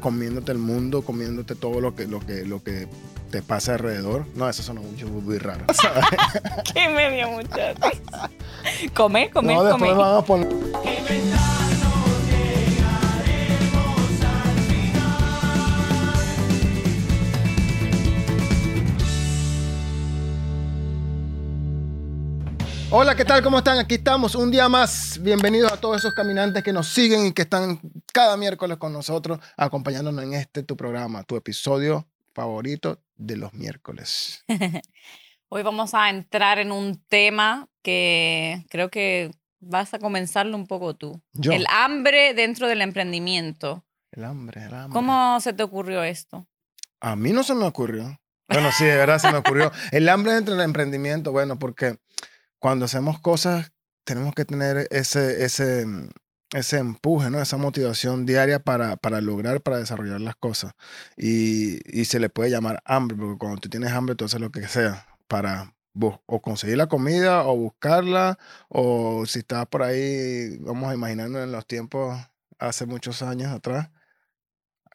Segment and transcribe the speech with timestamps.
[0.00, 2.88] comiéndote el mundo, comiéndote todo lo que, lo que, lo que
[3.30, 4.26] te pasa alrededor.
[4.34, 5.64] No, eso suena mucho muy raro.
[5.72, 6.04] ¿sabes?
[6.72, 7.80] Qué medio muchacho.
[8.94, 10.02] Come, come, no, después come.
[10.02, 10.48] vamos a poner.
[22.92, 23.40] Hola, ¿qué tal?
[23.40, 23.78] ¿Cómo están?
[23.78, 25.20] Aquí estamos un día más.
[25.22, 27.78] Bienvenidos a todos esos caminantes que nos siguen y que están
[28.12, 34.44] cada miércoles con nosotros, acompañándonos en este tu programa, tu episodio favorito de los miércoles.
[35.48, 40.94] Hoy vamos a entrar en un tema que creo que vas a comenzarlo un poco
[40.94, 41.20] tú.
[41.32, 41.52] Yo.
[41.52, 43.84] El hambre dentro del emprendimiento.
[44.12, 44.92] El hambre, el hambre.
[44.92, 46.46] ¿Cómo se te ocurrió esto?
[47.00, 48.20] A mí no se me ocurrió.
[48.48, 49.70] Bueno, sí, de verdad se me ocurrió.
[49.92, 51.98] El hambre dentro del emprendimiento, bueno, porque
[52.58, 53.72] cuando hacemos cosas
[54.04, 55.86] tenemos que tener ese, ese,
[56.52, 57.40] ese empuje, ¿no?
[57.40, 60.72] Esa motivación diaria para, para lograr, para desarrollar las cosas.
[61.16, 64.50] Y, y se le puede llamar hambre, porque cuando tú tienes hambre, tú haces lo
[64.50, 65.74] que sea para
[66.26, 71.52] o conseguir la comida o buscarla, o si estás por ahí, vamos a imaginarnos en
[71.52, 72.18] los tiempos
[72.58, 73.90] hace muchos años atrás,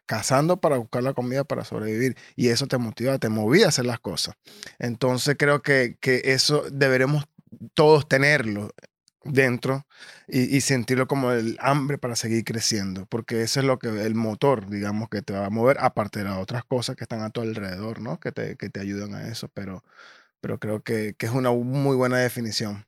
[0.06, 2.16] cazando para buscar la comida para sobrevivir.
[2.36, 4.36] Y eso te motiva, te movía a hacer las cosas.
[4.80, 7.26] Entonces creo que, que eso deberemos
[7.74, 8.72] todos tenerlo
[9.26, 9.86] dentro
[10.28, 14.16] y, y sentirlo como el hambre para seguir creciendo, porque eso es lo que el
[14.16, 17.32] motor, digamos, que te va a mover, aparte de las otras cosas que están a
[17.32, 18.20] tu alrededor, ¿no?
[18.20, 19.84] Que te, que te ayudan a eso, pero,
[20.42, 22.86] pero creo que, que es una muy buena definición.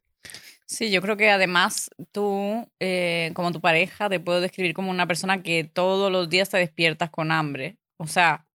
[0.66, 5.08] Sí, yo creo que además tú, eh, como tu pareja, te puedo describir como una
[5.08, 7.78] persona que todos los días te despiertas con hambre.
[7.96, 8.46] O sea,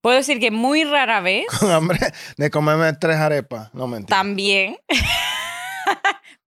[0.00, 1.98] puedo decir que muy rara vez Con hambre
[2.38, 4.16] de comerme tres arepas, no mentira.
[4.16, 4.78] también.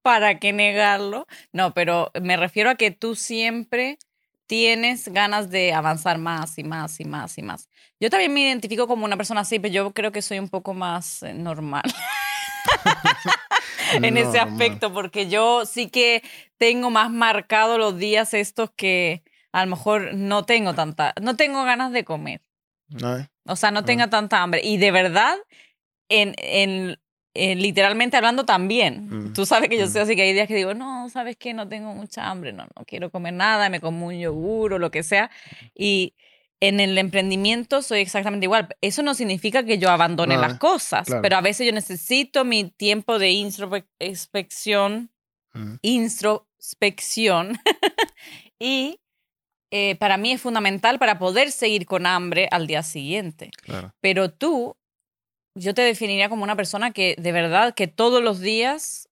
[0.04, 1.26] ¿Para qué negarlo?
[1.52, 3.98] No, pero me refiero a que tú siempre
[4.46, 7.70] tienes ganas de avanzar más y más y más y más.
[8.00, 10.74] Yo también me identifico como una persona así, pero yo creo que soy un poco
[10.76, 11.84] más eh, normal
[13.94, 14.50] en ese Normal.
[14.52, 16.24] aspecto, porque yo sí que
[16.58, 21.64] tengo más marcado los días estos que a lo mejor no tengo tanta, no tengo
[21.64, 22.42] ganas de comer.
[22.90, 23.28] ¿No?
[23.46, 24.62] O sea, no tenga tanta hambre.
[24.64, 25.38] Y de verdad,
[26.10, 27.00] en, en,
[27.34, 29.08] en literalmente hablando también.
[29.10, 29.90] Mm, Tú sabes que yo mm.
[29.90, 31.54] soy así, que hay días que digo, no, ¿sabes qué?
[31.54, 34.92] No tengo mucha hambre, no, no quiero comer nada, me como un yogur o lo
[34.92, 35.32] que sea.
[35.76, 36.14] Y
[36.60, 38.70] en el emprendimiento soy exactamente igual.
[38.82, 41.22] Eso no significa que yo abandone No, las cosas, claro.
[41.22, 45.10] pero a veces yo necesito mi tiempo de introspección,
[45.56, 45.76] Mm.
[45.84, 47.60] introspección
[48.60, 49.00] y
[49.72, 53.52] eh, para mí es fundamental para poder seguir con hambre al día siguiente.
[53.62, 53.94] Claro.
[54.02, 54.76] Pero tú,
[55.56, 59.10] yo te definiría como una persona que de verdad que todos los días,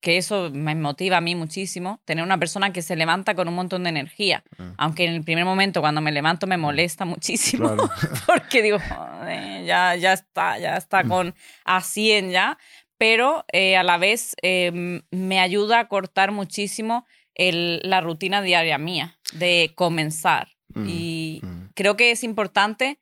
[0.00, 3.54] que eso me motiva a mí muchísimo, tener una persona que se levanta con un
[3.54, 4.44] montón de energía.
[4.58, 4.62] Mm.
[4.78, 7.68] Aunque en el primer momento cuando me levanto me molesta muchísimo.
[7.74, 7.88] Claro.
[8.26, 11.08] Porque digo, "Joder, ya, ya está, ya está Mm.
[11.08, 12.58] con a 100 ya.
[12.98, 18.40] Pero eh, a la vez eh, m- me ayuda a cortar muchísimo el- la rutina
[18.42, 20.48] diaria mía de comenzar.
[20.74, 21.62] Mm, Y mm.
[21.74, 22.98] creo que es importante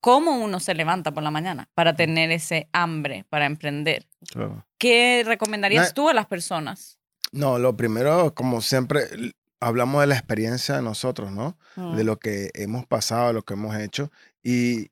[0.00, 4.06] cómo uno se levanta por la mañana para tener ese hambre para emprender.
[4.30, 4.64] Claro.
[4.78, 6.98] ¿Qué recomendarías Na- tú a las personas?
[7.32, 9.02] No, lo primero, como siempre,
[9.60, 11.58] hablamos de la experiencia de nosotros, ¿no?
[11.76, 11.96] Mm.
[11.96, 14.10] De lo que hemos pasado, lo que hemos hecho.
[14.42, 14.90] Y,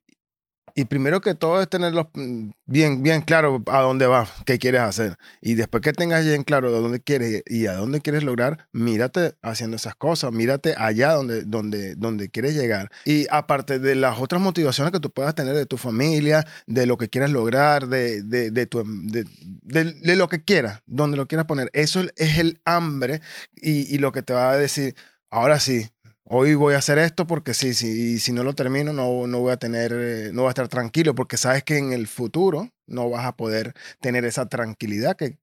[0.77, 4.81] y primero que todo es tenerlo mm, bien, bien claro a dónde vas, qué quieres
[4.81, 5.17] hacer.
[5.41, 9.35] Y después que tengas bien claro de dónde quieres y a dónde quieres lograr, mírate
[9.41, 12.91] haciendo esas cosas, mírate allá donde, donde, donde quieres llegar.
[13.05, 16.97] Y aparte de las otras motivaciones que tú puedas tener de tu familia, de lo
[16.97, 22.01] que quieras lograr, de, de, de, em- lo que quieras, donde lo quieras poner, eso
[22.17, 23.21] es el hambre
[23.55, 24.95] y lo que te va a decir,
[25.29, 25.87] ahora sí,
[26.25, 29.39] hoy voy a hacer esto porque sí, sí, y si no lo termino no, no
[29.39, 32.69] voy a tener, eh, no voy a estar tranquilo porque sabes que en el futuro
[32.87, 35.37] no vas a poder tener esa tranquilidad que,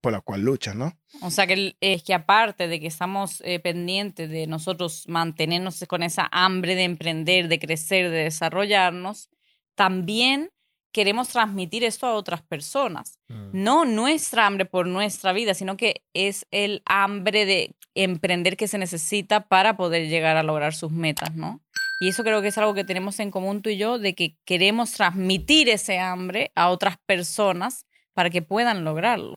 [0.00, 0.98] por la cual luchas, ¿no?
[1.22, 6.02] O sea, que es que aparte de que estamos eh, pendientes de nosotros mantenernos con
[6.02, 9.30] esa hambre de emprender, de crecer, de desarrollarnos,
[9.74, 10.50] también
[10.94, 13.18] queremos transmitir esto a otras personas.
[13.52, 18.78] No nuestra hambre por nuestra vida, sino que es el hambre de emprender que se
[18.78, 21.60] necesita para poder llegar a lograr sus metas, ¿no?
[21.98, 24.38] Y eso creo que es algo que tenemos en común tú y yo, de que
[24.44, 29.36] queremos transmitir ese hambre a otras personas para que puedan lograrlo.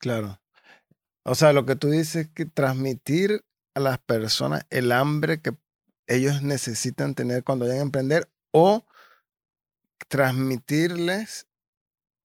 [0.00, 0.38] Claro.
[1.24, 3.42] O sea, lo que tú dices es que transmitir
[3.74, 5.52] a las personas el hambre que
[6.06, 8.84] ellos necesitan tener cuando vayan a emprender o
[10.56, 11.46] transmitirles,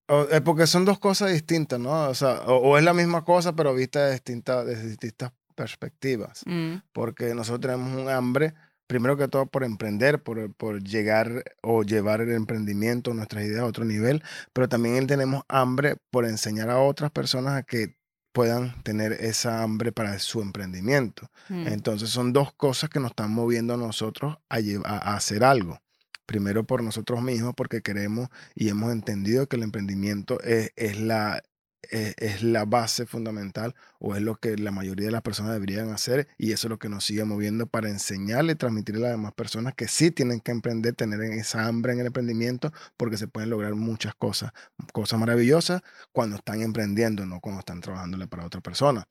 [0.10, 2.10] o- eh, porque son dos cosas distintas, ¿no?
[2.10, 6.44] O sea, o, o es la misma cosa, pero vista de distintas, desde distintas perspectivas.
[6.46, 8.54] Mm, Porque nosotros tenemos un hambre
[8.88, 13.66] primero que todo por emprender, por, por llegar o llevar el emprendimiento, nuestras ideas a
[13.66, 14.24] otro nivel,
[14.54, 17.98] pero también tenemos hambre por enseñar a otras personas a que
[18.34, 21.30] puedan tener esa hambre para su emprendimiento.
[21.50, 21.68] Mm.
[21.68, 25.44] Entonces son dos cosas que nos están moviendo a nosotros a, lle- a- a hacer
[25.44, 25.80] algo.
[26.28, 31.42] Primero por nosotros mismos, porque queremos y hemos entendido que el emprendimiento es, es la,
[31.84, 35.90] es, es la base fundamental o es lo que la mayoría de las personas deberían
[35.90, 39.18] hacer y eso es lo que nos sigue moviendo para enseñarle y transmitirle a las
[39.18, 43.28] demás personas que sí tienen que emprender, tener esa hambre en el emprendimiento porque se
[43.28, 44.52] pueden lograr muchas cosas,
[44.94, 45.82] cosas maravillosas
[46.12, 49.08] cuando están emprendiendo, no cuando están trabajándole para otra persona.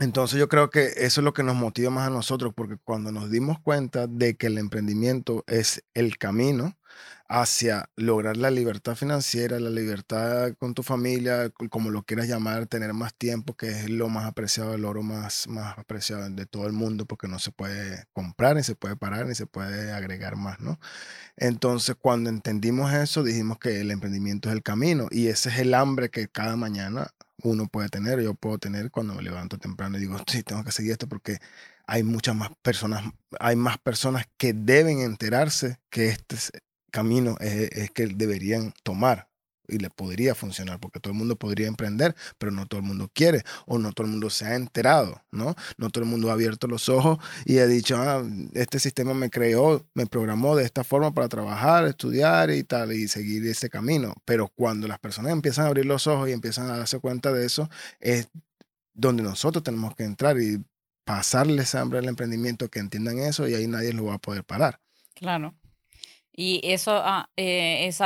[0.00, 3.12] Entonces yo creo que eso es lo que nos motiva más a nosotros, porque cuando
[3.12, 6.74] nos dimos cuenta de que el emprendimiento es el camino
[7.28, 12.94] hacia lograr la libertad financiera, la libertad con tu familia, como lo quieras llamar, tener
[12.94, 16.72] más tiempo, que es lo más apreciado, el oro más, más apreciado de todo el
[16.72, 20.60] mundo, porque no se puede comprar, ni se puede parar, ni se puede agregar más,
[20.60, 20.80] ¿no?
[21.36, 25.74] Entonces, cuando entendimos eso, dijimos que el emprendimiento es el camino y ese es el
[25.74, 27.12] hambre que cada mañana
[27.44, 30.72] uno puede tener, yo puedo tener cuando me levanto temprano y digo, sí, tengo que
[30.72, 31.38] seguir esto porque
[31.86, 33.04] hay muchas más personas,
[33.40, 36.52] hay más personas que deben enterarse que este es-
[36.92, 39.29] camino es, es que deberían tomar
[39.70, 43.10] y le podría funcionar porque todo el mundo podría emprender, pero no todo el mundo
[43.12, 45.54] quiere o no todo el mundo se ha enterado, ¿no?
[45.78, 48.22] No todo el mundo ha abierto los ojos y ha dicho, ah,
[48.54, 53.08] este sistema me creó, me programó de esta forma para trabajar, estudiar y tal, y
[53.08, 54.14] seguir ese camino.
[54.24, 57.46] Pero cuando las personas empiezan a abrir los ojos y empiezan a darse cuenta de
[57.46, 57.68] eso,
[58.00, 58.28] es
[58.94, 60.62] donde nosotros tenemos que entrar y
[61.04, 64.80] pasarles hambre al emprendimiento, que entiendan eso y ahí nadie lo va a poder parar.
[65.14, 65.54] Claro.
[66.32, 68.00] Y eso ah, eh, es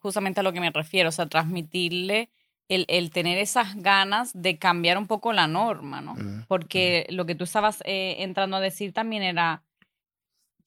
[0.00, 2.30] justamente a lo que me refiero, o sea, transmitirle
[2.68, 6.14] el, el tener esas ganas de cambiar un poco la norma, ¿no?
[6.46, 9.64] Porque lo que tú estabas eh, entrando a decir también era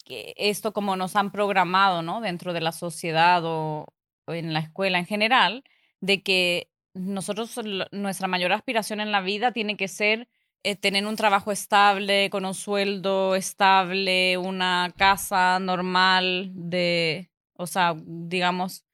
[0.04, 2.20] que esto como nos han programado, ¿no?
[2.20, 3.88] Dentro de la sociedad o,
[4.26, 5.64] o en la escuela en general,
[6.02, 7.58] de que nosotros,
[7.92, 10.28] nuestra mayor aspiración en la vida tiene que ser
[10.64, 17.96] eh, tener un trabajo estable, con un sueldo estable, una casa normal de, o sea,
[18.06, 18.86] digamos,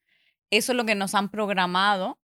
[0.51, 2.19] eso es lo que nos han programado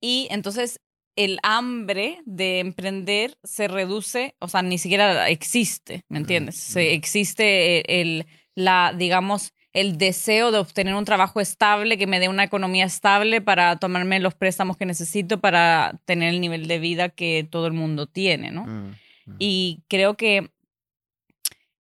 [0.00, 0.80] y entonces
[1.16, 6.56] el hambre de emprender se reduce, o sea, ni siquiera existe, ¿me entiendes?
[6.56, 8.26] Se existe el, el-
[8.56, 13.40] la, digamos, el deseo de obtener un trabajo estable que me dé una economía estable
[13.40, 17.72] para tomarme los préstamos que necesito para tener el nivel de vida que todo el
[17.72, 18.64] mundo tiene, ¿no?
[18.64, 18.96] Mm,
[19.26, 19.36] mm.
[19.38, 20.50] Y creo que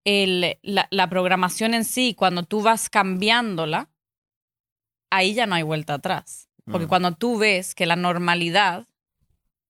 [0.05, 3.89] el, la, la programación en sí, cuando tú vas cambiándola,
[5.11, 6.47] ahí ya no hay vuelta atrás.
[6.65, 6.89] Porque Mm.
[6.89, 8.87] cuando tú ves que la normalidad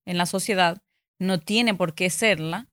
[0.06, 0.82] en la sociedad
[1.20, 2.68] no tiene por qué serla,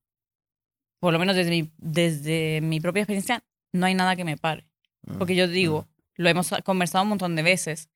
[0.99, 4.67] por lo menos desde mi, desde mi propia experiencia, no hay nada que me pare.
[5.06, 5.87] Mm, Porque yo digo,
[6.17, 7.88] lo hemos conversado un montón de veces,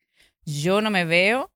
[0.45, 1.51] yo no me veo,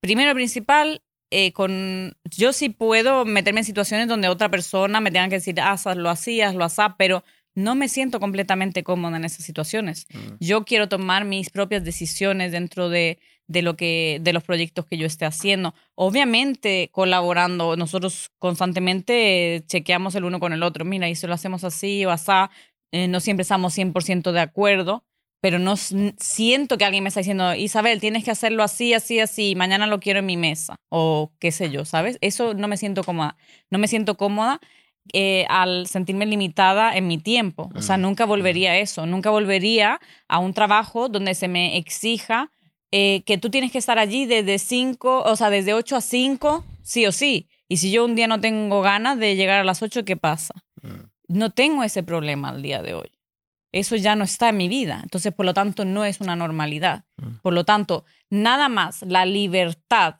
[0.00, 5.28] primero principal, eh, con, yo sí puedo meterme en situaciones donde otra persona me tenga
[5.28, 7.24] que decir, "Ah, hazlo así, hazlo así, pero
[7.54, 10.06] no me siento completamente cómoda en esas situaciones.
[10.12, 14.86] mm, Yo quiero tomar mis propias decisiones dentro de, de lo que, de los proyectos
[14.86, 15.74] que yo esté haciendo.
[15.94, 20.84] Obviamente colaborando, nosotros constantemente eh, chequeamos el uno con el otro.
[20.86, 22.50] Mira, y si lo hacemos así o asá,
[22.92, 25.04] eh, no siempre estamos 100% de acuerdo,
[25.40, 29.56] pero no siento que alguien me está diciendo, Isabel, tienes que hacerlo así, así, así,
[29.56, 32.16] mañana lo quiero en mi mesa, o qué sé yo, ¿sabes?
[32.20, 33.36] Eso no me siento cómoda.
[33.68, 34.60] No me siento cómoda
[35.12, 37.70] eh, al sentirme limitada en mi tiempo.
[37.74, 39.04] O sea, Mm, nunca volvería a eso.
[39.04, 42.52] Nunca volvería a un trabajo donde se me exija
[42.92, 46.64] eh, que tú tienes que estar allí desde 5, o sea, desde 8 a 5,
[46.82, 47.48] sí o sí.
[47.68, 50.54] Y si yo un día no tengo ganas de llegar a las 8, ¿qué pasa?
[51.32, 53.10] No tengo ese problema al día de hoy.
[53.72, 55.00] Eso ya no está en mi vida.
[55.02, 57.04] Entonces, por lo tanto, no es una normalidad.
[57.16, 57.38] Mm.
[57.42, 60.16] Por lo tanto, nada más la libertad,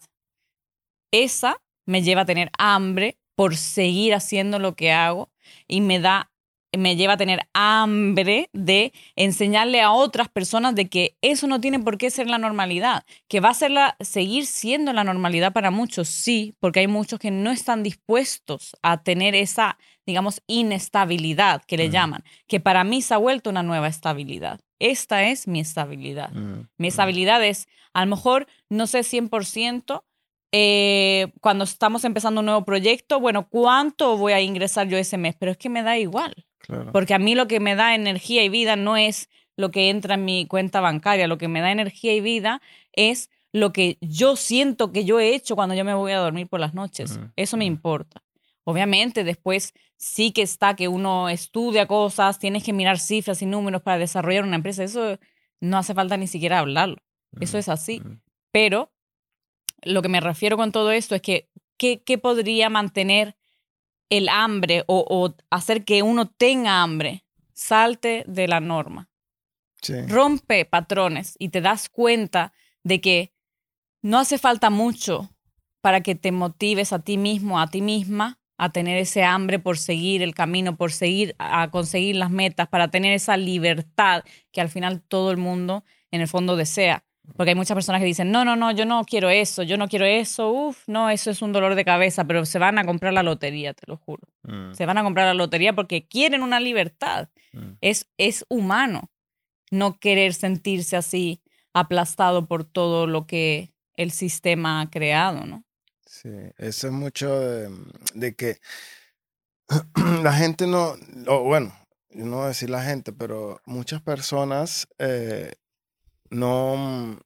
[1.13, 5.31] esa me lleva a tener hambre por seguir haciendo lo que hago
[5.69, 6.32] y me da
[6.77, 11.79] me lleva a tener hambre de enseñarle a otras personas de que eso no tiene
[11.79, 15.71] por qué ser la normalidad, que va a ser la, seguir siendo la normalidad para
[15.71, 21.77] muchos, sí, porque hay muchos que no están dispuestos a tener esa, digamos, inestabilidad que
[21.77, 21.93] le Mm.
[21.93, 24.61] llaman, que para mí se ha vuelto una nueva estabilidad.
[24.79, 26.31] Esta es mi estabilidad.
[26.33, 26.89] mm, Mi mm.
[26.89, 30.05] estabilidad es, a lo mejor, no sé 100%,
[30.55, 35.35] eh, cuando estamos empezando un nuevo proyecto, bueno, ¿cuánto voy a ingresar yo ese mes?
[35.39, 36.93] Pero es que me da igual, Claro.
[36.93, 40.15] porque a mí lo que me da energía y vida no es lo que entra
[40.15, 44.37] en mi cuenta bancaria, lo que me da energía y vida es lo que yo
[44.37, 47.21] siento que yo he hecho cuando yo me voy a dormir por las noches.
[47.37, 48.23] Eso me importa.
[48.65, 53.83] Obviamente, después sí que está que uno estudia cosas, tienes que mirar cifras y números
[53.83, 54.85] para desarrollar una empresa.
[54.85, 55.19] Eso
[55.61, 56.97] no hace falta ni siquiera hablarlo.
[57.41, 58.03] Eso es así.
[58.51, 58.93] Pero
[59.83, 63.37] lo que me refiero con todo esto es que, ¿qué, qué podría mantener
[64.13, 67.25] el hambre o, o, hacer que uno tenga hambre?
[67.55, 69.09] Salte de la norma.
[70.07, 72.53] Rompe patrones y te das cuenta
[72.85, 73.33] de que
[74.03, 75.31] no hace falta mucho
[75.81, 79.79] para que te motives a ti mismo, a ti misma, a tener ese hambre por
[79.79, 84.69] seguir el camino, por seguir a conseguir las metas, para tener esa libertad que al
[84.69, 87.05] final todo el mundo en el fondo desea.
[87.37, 89.89] Porque hay muchas personas que dicen, no, no, no, yo no quiero eso, yo no
[89.89, 93.13] quiero eso, uff, no, eso es un dolor de cabeza, pero se van a comprar
[93.13, 94.27] la lotería, te lo juro.
[94.43, 94.75] Mm.
[94.75, 97.29] Se van a comprar la lotería porque quieren una libertad.
[97.53, 97.73] Mm.
[97.81, 99.11] Es, es humano
[99.71, 105.65] no querer sentirse así aplastado por todo lo que el sistema ha creado, ¿no?
[106.07, 108.59] Sí, eso es mucho de, que
[110.23, 110.95] la gente no,
[111.27, 111.75] o bueno,
[112.11, 115.55] no voy a decir la gente, pero muchas personas eh,
[116.33, 117.21] no,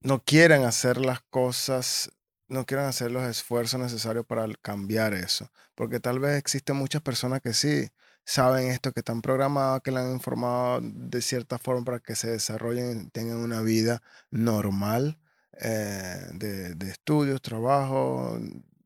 [0.00, 2.10] no quieren hacer las cosas,
[2.48, 7.40] no quieren hacer los esfuerzos necesarios para cambiar eso, porque tal vez existen muchas personas
[7.40, 7.88] que sí,
[8.24, 12.30] saben esto, que están programados, que le han informado de cierta forma para que se
[12.30, 15.18] desarrollen, tengan una vida normal
[15.60, 18.38] eh, de, de, estudios, trabajo,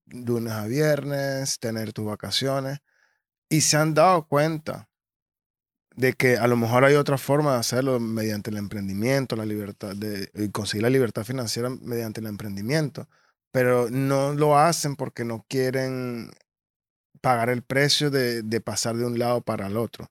[0.06, 2.80] lunes a viernes, tener tus vacaciones.
[3.48, 4.88] Y se han dado cuenta
[5.96, 9.94] de que a lo mejor hay otra forma de hacerlo mediante el emprendimiento, la libertad
[9.94, 13.08] de conseguir la libertad financiera mediante el emprendimiento,
[13.50, 16.30] pero no lo hacen porque no quieren
[17.22, 20.11] pagar el precio de, pasar de un lado para el otro.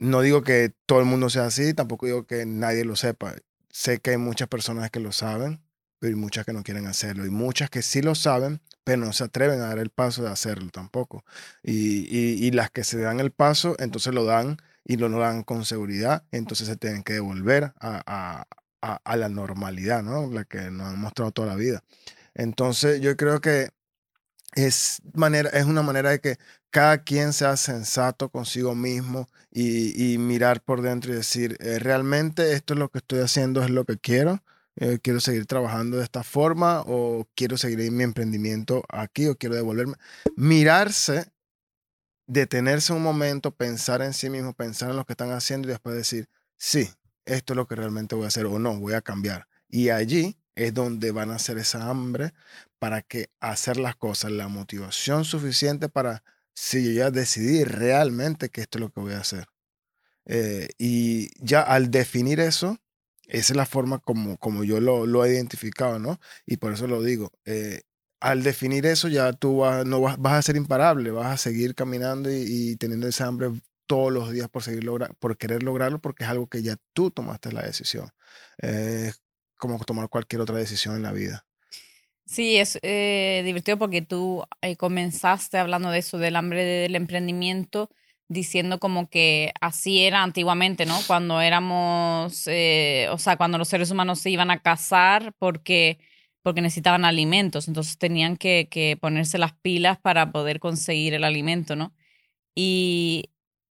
[0.00, 3.34] No digo que todo el mundo sea así, tampoco digo que nadie lo sepa.
[3.70, 5.62] Sé que hay muchas personas que lo saben,
[6.00, 7.26] hay muchas que no quieren hacerlo.
[7.26, 10.30] Y muchas que sí lo saben, pero no se atreven a dar el paso de
[10.30, 11.24] hacerlo tampoco.
[11.62, 16.24] Y, las que se dan el paso, entonces lo dan y lo, dan con seguridad,
[16.30, 18.46] entonces se tienen que devolver a,
[18.82, 20.30] a la normalidad, ¿no?
[20.30, 21.82] La que nos han mostrado toda la vida.
[22.34, 23.70] Entonces yo creo que
[24.54, 26.38] es, manera, es una manera de que
[26.70, 32.74] cada quien sea sensato consigo mismo y, mirar por dentro y decir, eh, realmente esto
[32.74, 34.42] es lo que estoy haciendo, es lo que quiero.
[34.76, 39.36] Eh, quiero seguir trabajando de esta forma o quiero seguir en mi emprendimiento aquí o
[39.36, 39.94] quiero devolverme.
[40.36, 41.32] Mirarse,
[42.26, 45.94] detenerse un momento, pensar en sí mismo, pensar en lo que están haciendo y después
[45.94, 46.90] decir, sí,
[47.24, 49.46] esto es lo que realmente voy a hacer o no, voy a cambiar.
[49.68, 52.32] Y allí es donde van a hacer esa hambre
[52.78, 56.22] para que hacer las cosas, la motivación suficiente para
[56.54, 59.46] si yo ya decidí realmente que esto es lo que voy a hacer.
[60.26, 62.78] Eh, y ya al definir eso,
[63.28, 66.20] esa es la forma como, como yo lo, he identificado, ¿no?
[66.46, 67.32] Y por eso lo digo.
[67.44, 67.82] Eh,
[68.20, 72.30] al definir eso, ya tú vas, no vas, a ser imparable, vas a seguir caminando
[72.32, 73.50] y, teniendo esa hambre
[73.86, 74.88] todos los días por seguir
[75.18, 78.10] por querer lograrlo, porque es algo que ya tú tomaste la decisión.
[78.58, 79.20] Es
[79.56, 81.44] como tomar cualquier otra decisión en la vida.
[82.26, 87.90] Sí, es eh, divertido porque tú eh, comenzaste hablando de eso, del hambre del emprendimiento,
[88.34, 90.98] diciendo como que así era antiguamente, ¿no?
[91.06, 95.98] Cuando éramos, eh, o sea, cuando los seres humanos se iban a cazar porque,
[96.42, 101.76] porque necesitaban alimentos, entonces tenían que, que ponerse las pilas para poder conseguir el alimento,
[101.76, 101.94] ¿no?
[102.54, 103.30] Y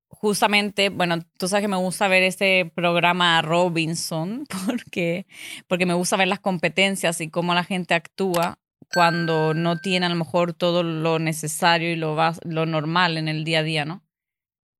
[0.10, 5.28] justamente, bueno, tú sabes que me gusta ver este programa Robinson porque,
[5.68, 8.60] porque me gusta ver las competencias y cómo la gente actúa
[8.94, 13.44] cuando no tiene a lo mejor todo lo necesario y lo, lo normal en el
[13.44, 14.04] día a día, ¿no?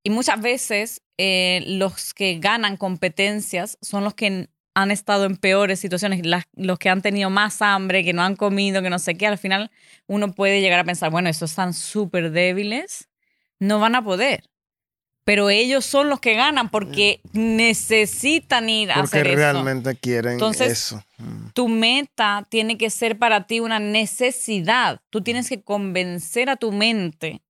[0.04, 5.80] Y muchas veces eh, los que ganan competencias son los que han estado en peores
[5.80, 6.22] situaciones,
[6.54, 9.38] los que han tenido más hambre, que no han comido, que no sé qué, al
[9.38, 9.72] final
[10.08, 13.10] uno puede llegar a pensar, bueno, estos están súper débiles,
[13.60, 14.44] no van a poder
[15.24, 19.36] pero ellos son los que ganan porque necesitan ir a hacer eso.
[19.36, 21.04] Porque realmente quieren eso.
[21.18, 21.50] Mm.
[21.54, 25.02] Tu meta tiene que ser para ti una necesidad.
[25.10, 27.42] Tú tienes que convencer a tu mente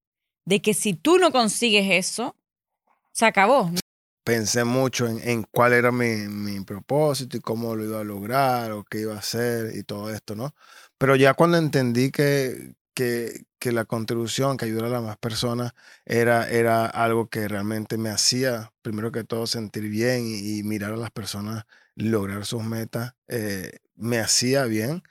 [0.46, 2.36] de que si tú no consigues eso,
[3.14, 3.72] se acabó.
[4.26, 8.84] Pensé mucho en, cuál era mi, mi, propósito y cómo lo iba a lograr o
[8.84, 10.56] qué iba a hacer y todo esto, ¿no?
[10.98, 15.74] Pero ya cuando entendí que, que, que la contribución, que ayudara a las más personas,
[16.06, 20.98] era, era algo que realmente me hacía, primero que todo, sentir bien y, mirar a
[20.98, 21.66] las personas
[21.96, 25.04] lograr sus metas, eh, me hacía bien.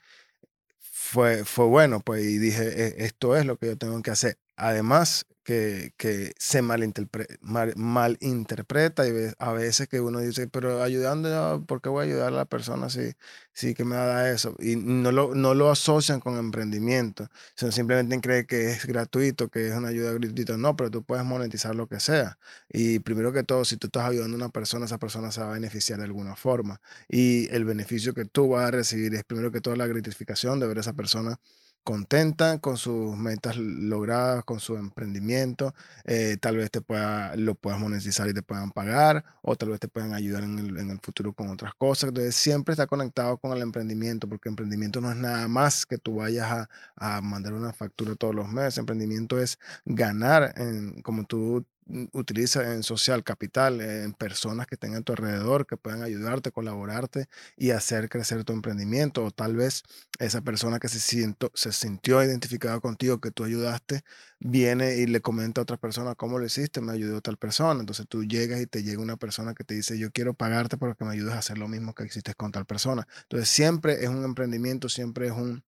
[0.81, 4.39] Fue, fue bueno, pues, y dije, e, esto es lo que yo tengo que hacer.
[4.57, 11.65] Además, que, que se malinterpre- mal- malinterpreta y a veces que uno dice, pero ayudando,
[11.67, 13.13] ¿por qué voy a ayudar a la persona si,
[13.53, 14.55] si que me da eso?
[14.59, 19.69] Y no lo, no lo asocian con emprendimiento, sino simplemente creen que es gratuito, que
[19.69, 20.57] es una ayuda gratuita.
[20.57, 22.39] No, pero tú puedes monetizar lo que sea.
[22.69, 25.51] Y primero que todo, si tú estás ayudando a una persona, esa persona se va
[25.51, 26.81] a beneficiar de alguna forma.
[27.09, 30.67] Y el beneficio que tú vas a recibir es primero que todo la gratificación de
[30.67, 31.39] ver a esa persona
[31.85, 35.75] contenta con sus metas logradas, con su emprendimiento.
[36.05, 39.81] eh, tal vez te pueda, lo puedas monetizar y te puedan pagar, o tal vez
[39.81, 42.09] te puedan ayudar en el, en el futuro con otras cosas.
[42.09, 46.17] Entonces, siempre está conectado con el emprendimiento, porque emprendimiento no es nada más que tú
[46.17, 48.79] vayas a, a mandar una factura todos los meses.
[48.79, 54.95] Emprendimiento es ganar, en, como tú mm, utilizas en social capital, en personas que estén
[54.95, 59.25] a tu alrededor, que puedan ayudarte, colaborarte y hacer crecer tu emprendimiento.
[59.25, 59.83] O tal vez
[60.19, 64.03] esa persona que se, siento, se sintió identificada contigo, que tú ayudaste,
[64.39, 67.81] viene y le comenta a otra persona cómo lo hiciste, me ayudó tal persona.
[67.81, 71.05] Entonces tú llegas y te llega una persona que te dice, yo quiero pagarte porque
[71.05, 73.07] me ayudes a hacer lo mismo que hiciste con tal persona.
[73.23, 75.65] Entonces siempre es un emprendimiento, siempre es un,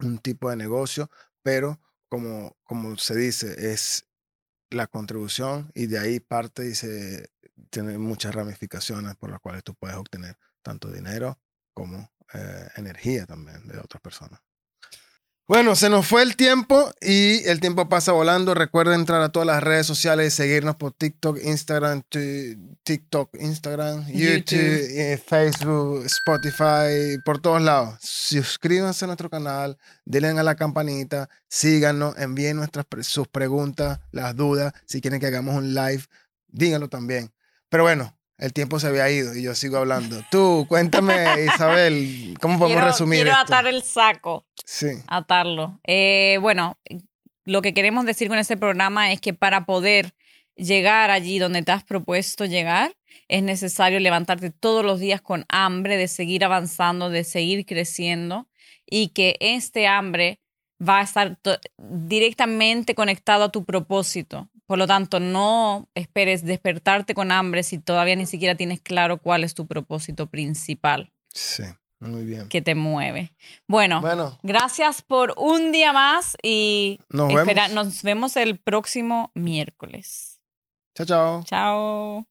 [0.00, 1.10] un tipo de negocio,
[1.42, 4.06] pero como, como se dice, es
[4.72, 7.30] la contribución y de ahí parte y se
[7.70, 11.38] tiene muchas ramificaciones por las cuales tú puedes obtener tanto dinero
[11.74, 14.40] como eh, energía también de otras personas.
[15.48, 18.54] Bueno, se nos fue el tiempo y el tiempo pasa volando.
[18.54, 22.02] Recuerda entrar a todas las redes sociales y seguirnos por TikTok, Instagram,
[22.84, 24.58] TikTok, Instagram, YouTube, YouTube.
[24.98, 27.98] eh, Facebook, Spotify, por todos lados.
[28.00, 34.72] Suscríbanse a nuestro canal, denle a la campanita, síganos, envíen nuestras sus preguntas, las dudas.
[34.86, 36.04] Si quieren que hagamos un live,
[36.48, 37.32] díganlo también.
[37.68, 40.24] Pero bueno, el tiempo se había ido y yo sigo hablando.
[40.28, 41.14] Tú, cuéntame,
[41.54, 43.42] Isabel, ¿cómo podemos quiero, resumir quiero esto?
[43.44, 44.44] atar el saco.
[44.64, 44.88] Sí.
[45.06, 45.78] atarlo.
[45.86, 46.76] Eh, bueno,
[47.44, 50.12] lo que queremos decir con este programa es que para poder
[50.56, 52.96] llegar allí donde te has propuesto llegar,
[53.28, 58.48] es necesario levantarte todos los días con hambre de seguir avanzando, de seguir creciendo
[58.84, 60.40] y que este hambre
[60.80, 61.38] va a estar
[61.78, 64.48] directamente conectado a tu propósito.
[64.72, 69.44] Por lo tanto, no esperes despertarte con hambre si todavía ni siquiera tienes claro cuál
[69.44, 71.64] es tu propósito principal Sí,
[72.00, 72.48] muy bien.
[72.48, 73.34] que te mueve.
[73.68, 77.84] Bueno, Bueno, Gracias por un día más y nos espera- vemos.
[77.84, 80.40] nos vemos el próximo miércoles.
[80.96, 81.44] Chao, chao.
[81.44, 82.26] Chao.